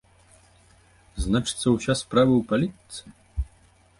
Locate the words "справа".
2.01-2.33